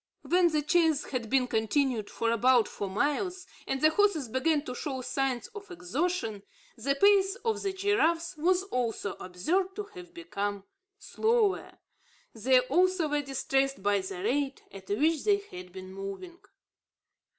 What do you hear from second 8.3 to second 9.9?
was also observed to